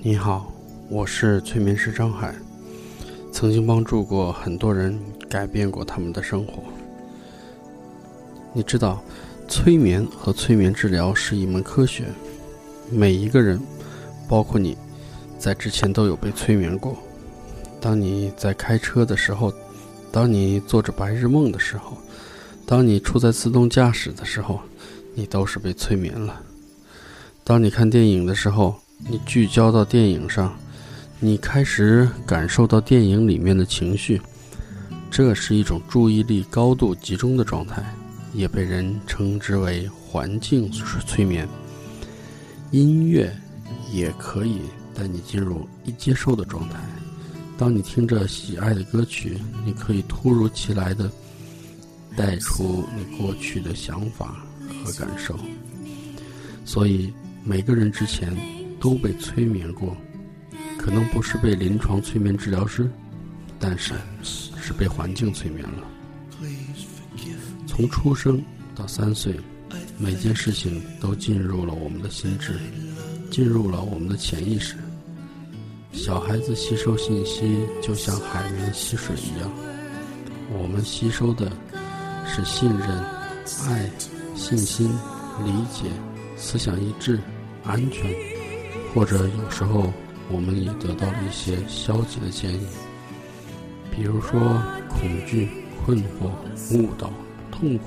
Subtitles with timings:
[0.00, 0.52] 你好，
[0.88, 2.32] 我是催眠师张海，
[3.32, 4.96] 曾经帮助过很多人，
[5.28, 6.62] 改变过他们的生活。
[8.52, 9.02] 你知道，
[9.48, 12.04] 催眠和催眠治疗是一门科学，
[12.92, 13.60] 每一个人，
[14.28, 14.78] 包括你，
[15.36, 16.96] 在之前都有被催眠过。
[17.80, 19.52] 当你在开车的时候，
[20.12, 21.98] 当你做着白日梦的时候，
[22.64, 24.60] 当你处在自动驾驶的时候，
[25.16, 26.40] 你都是被催眠了。
[27.42, 30.54] 当你看电影的时候，你聚焦到电影上，
[31.20, 34.20] 你开始感受到电影里面的情绪，
[35.08, 37.82] 这是一种注意力高度集中的状态，
[38.34, 41.48] 也被人称之为环境催眠。
[42.72, 43.34] 音乐
[43.92, 46.80] 也可以带你进入易接受的状态。
[47.56, 51.10] 当你听着喜爱的歌曲，你可以突如其来的
[52.16, 54.44] 带出你过去的想法
[54.84, 55.38] 和感受。
[56.64, 57.12] 所以
[57.44, 58.36] 每个人之前。
[58.80, 59.96] 都被催眠过，
[60.78, 62.90] 可能不是被临床催眠治疗师，
[63.58, 65.84] 但是是被环境催眠了。
[67.66, 68.42] 从出生
[68.74, 69.38] 到三岁，
[69.98, 72.58] 每件事情都进入了我们的心智，
[73.30, 74.76] 进入了我们的潜意识。
[75.92, 79.50] 小孩子吸收信息就像海绵吸水一样，
[80.52, 81.50] 我们吸收的
[82.26, 82.88] 是信任、
[83.66, 83.90] 爱、
[84.36, 84.88] 信心、
[85.44, 85.90] 理解、
[86.36, 87.18] 思想一致、
[87.64, 88.37] 安全。
[88.94, 89.92] 或者有时候，
[90.30, 92.66] 我们也得到了一些消极的建议，
[93.94, 94.40] 比如说
[94.88, 95.48] 恐惧、
[95.84, 96.30] 困惑、
[96.72, 97.10] 误导、
[97.50, 97.84] 痛苦、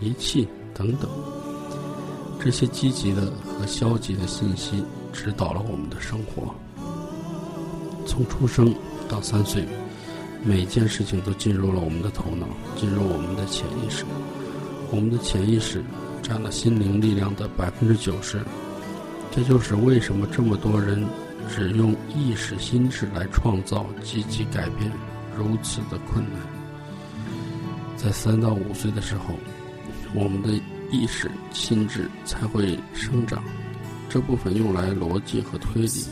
[0.00, 1.10] 遗弃等等。
[2.38, 6.54] 这些积极的和消极的信息指导了我们的生活。
[8.06, 8.72] 从出生
[9.08, 9.64] 到三岁，
[10.44, 14.04] 每件事情都进入了我们的头脑，进入我们的潜意识。
[14.90, 15.82] 我们的潜意识
[16.22, 18.40] 占了心灵力量的百分之九十。
[19.36, 21.06] 这就是为什么这么多人
[21.54, 24.90] 只用意识心智来创造积极改变
[25.36, 26.40] 如此的困难。
[27.98, 29.34] 在三到五岁的时候，
[30.14, 30.58] 我们的
[30.90, 33.44] 意识心智才会生长，
[34.08, 36.06] 这部分用来逻辑和推理。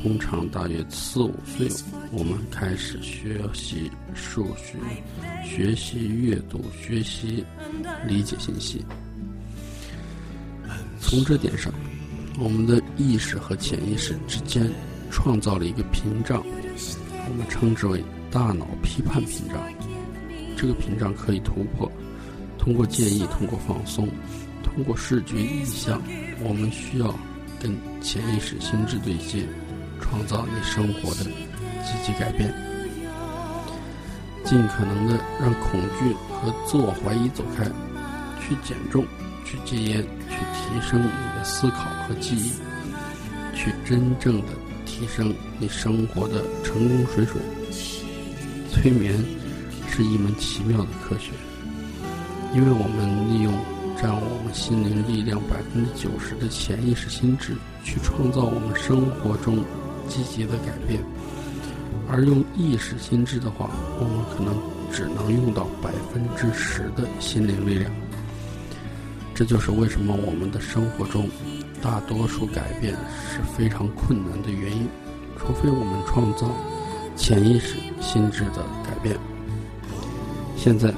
[0.00, 1.68] 通常大约四五岁，
[2.12, 4.78] 我们开始学习数学、
[5.44, 7.44] 学习阅读、学习
[8.06, 8.84] 理解信息。
[11.00, 11.74] 从这点上。
[12.38, 14.70] 我们的意识和潜意识之间
[15.10, 16.42] 创造了一个屏障，
[17.28, 19.56] 我们称之为大脑批判屏障。
[20.56, 21.90] 这个屏障可以突破，
[22.58, 24.08] 通过建议，通过放松，
[24.62, 26.00] 通过视觉意象，
[26.42, 27.14] 我们需要
[27.60, 29.46] 跟潜意识心智对接，
[30.00, 32.52] 创造你生活的积极改变，
[34.44, 37.64] 尽可能的让恐惧和自我怀疑走开，
[38.40, 39.04] 去减重。
[39.52, 42.52] 去戒烟，去提升你的思考和记忆，
[43.54, 44.48] 去真正的
[44.86, 47.36] 提升你生活的成功水准。
[48.70, 49.14] 催眠
[49.90, 51.32] 是一门奇妙的科学，
[52.54, 53.52] 因为我们利用
[54.00, 57.52] 占我们心灵力量百分之九十的潜意识心智，
[57.84, 59.62] 去创造我们生活中
[60.08, 60.98] 积极的改变。
[62.08, 63.68] 而用意识心智的话，
[64.00, 64.56] 我们可能
[64.90, 67.92] 只能用到百分之十的心灵力量。
[69.34, 71.28] 这就是为什么我们的生活中
[71.80, 72.92] 大多数改变
[73.28, 74.86] 是非常困难的原因，
[75.38, 76.48] 除非我们创造
[77.16, 79.16] 潜意识心智的改变。
[80.56, 80.92] 现在，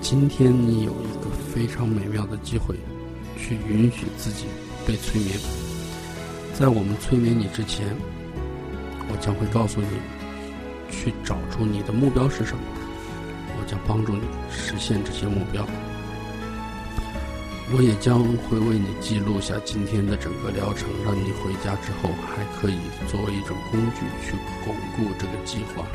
[0.00, 2.74] 今天你有一个非常美妙的机会，
[3.36, 4.46] 去允许自己
[4.86, 5.38] 被催眠。
[6.54, 7.86] 在我们催眠你之前，
[9.08, 9.86] 我将会告诉你，
[10.90, 12.62] 去找出你的目标是什么，
[13.60, 15.64] 我将帮助你实现这些目标。
[17.72, 25.86] 我也将会为你记录下今天的整个疗程，让你回家之后还可以作为一种工具去巩固这个计划。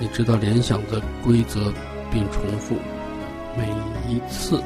[0.00, 1.72] 你知道联想的规则
[2.10, 2.74] 并重复，
[3.56, 3.68] 每
[4.08, 4.60] 一次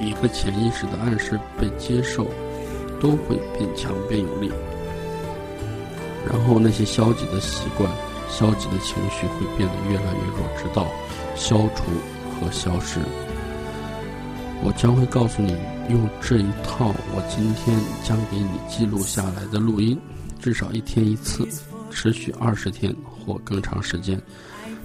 [0.00, 2.26] 一个潜意识的暗示被接受，
[2.98, 4.50] 都会变强变有力。
[6.26, 7.92] 然后那些消极的习惯、
[8.26, 10.86] 消极的情绪会变得越来越弱，直到
[11.34, 11.84] 消除
[12.40, 13.00] 和消失。
[14.62, 15.54] 我将会告诉你，
[15.90, 19.96] 用这一套我今天将给你记录下来的录音，
[20.40, 21.46] 至少一天一次，
[21.90, 24.20] 持续二十天或更长时间，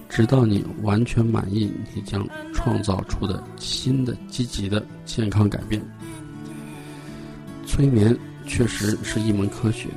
[0.08, 5.82] 直到你完全满意你将创造出的新的积极的健康改变。
[7.66, 8.16] 催眠
[8.46, 9.88] 确实是一门科学，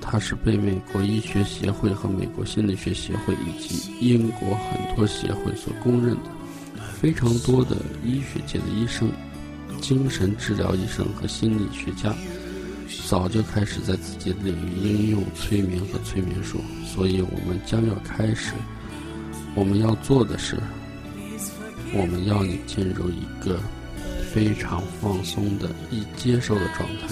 [0.00, 6.30] 它是被美国医学协会和美国心理学协会以及英国很多协会所公认的。
[7.02, 9.10] 非常多的医学界的医生、
[9.80, 12.14] 精神治疗医生和心理学家
[13.08, 18.52] 早就开始在自己的领域应用催眠和催眠术，所以我们将要开始。
[19.56, 20.56] 我们要做的是，
[21.92, 23.58] 我们要你进入一个
[24.32, 27.08] 非常放松的、易接受的状态。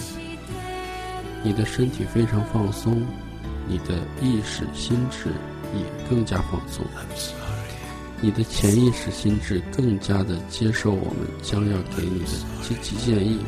[1.42, 3.04] 你的身体非常放松，
[3.66, 5.30] 你的意识、心智
[5.74, 6.86] 也更加放松。
[8.22, 12.26] 你的潜意识、心智更加的接受我们将要给你的
[12.62, 13.38] 积极建议。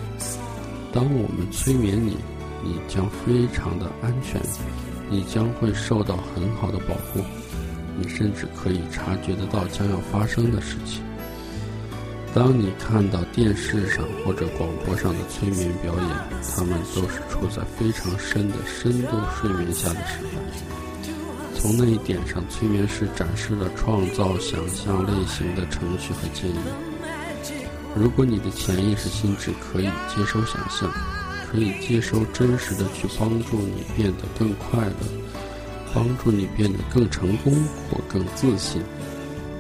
[0.93, 2.17] 当我们催眠你，
[2.65, 4.41] 你将非常的安全，
[5.11, 7.21] 你将会受到很好的保护。
[7.99, 11.03] 你甚至可以察觉得到将要发生的事情。
[12.35, 16.09] 当你看到电视上或者广播上的催眠表演，
[16.57, 19.09] 他们都是处在非常深的深度
[19.39, 20.82] 睡眠下的时代。
[21.63, 26.59] 从那一点上，催眠师展示了创造想象类型的程序和建议。
[27.95, 30.93] 如果你的潜意识心智可以接收想象，
[31.49, 34.95] 可以接收真实的去帮助你变得更快乐。
[35.95, 37.55] 帮助你变得更成功
[37.89, 38.83] 或更自信，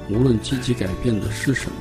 [0.08, 1.76] 无论积极改变的是什么，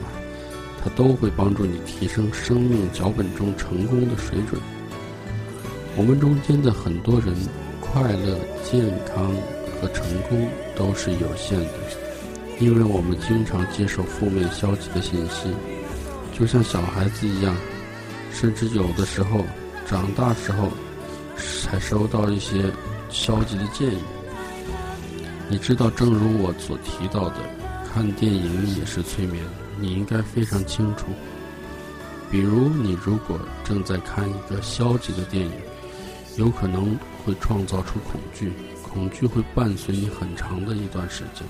[0.83, 4.61] 它都会帮助你提升生命脚本中成功的水准。
[5.97, 7.33] 我们中间的很多人，
[7.79, 8.37] 快乐、
[8.69, 8.85] 健
[9.15, 9.33] 康
[9.81, 11.73] 和成功都是有限的，
[12.59, 15.49] 因为我们经常接受负面、消极的信息，
[16.37, 17.55] 就像小孩子一样，
[18.31, 19.43] 甚至有的时候
[19.87, 20.69] 长大时候
[21.65, 22.71] 才收到一些
[23.09, 23.97] 消极的建议。
[25.49, 27.37] 你知道，正如我所提到的，
[27.91, 29.43] 看电影也是催眠。
[29.79, 31.07] 你应该非常清楚。
[32.29, 35.51] 比如，你如果正在看一个消极的电影，
[36.37, 38.53] 有可能会创造出恐惧，
[38.91, 41.47] 恐惧会伴随你很长的一段时间。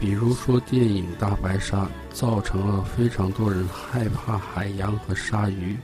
[0.00, 1.84] 比如说，电影《大白鲨》
[2.14, 5.76] 造成了非常多人害怕海洋和鲨鱼，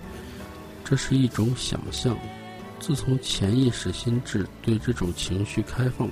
[0.85, 2.17] 这是一种想象。
[2.79, 6.09] 自从潜意识心智对这种情绪开放。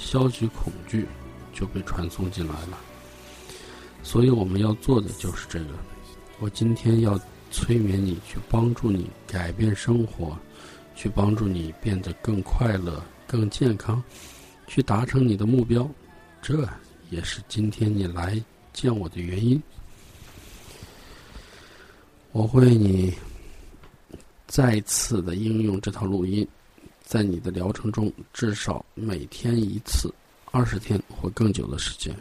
[0.00, 1.08] 消极恐惧
[1.52, 2.78] 就被传送进来了，
[4.04, 5.70] 所以我们要做的就是这个。
[6.38, 7.18] 我今天要
[7.50, 10.38] 催眠你，去帮助你改变生活，
[10.98, 14.02] 去帮助你变得更快乐、更健康，
[14.66, 15.88] 去达成你的目标。
[16.42, 16.68] 这
[17.08, 18.42] 也是今天你来
[18.72, 19.62] 见我的原因。
[22.32, 23.14] 我会你
[24.48, 26.46] 再次的应用这套录音。
[27.00, 30.12] 在你的疗程中，至少每天一次，
[30.50, 32.12] 二十天或更久的时间。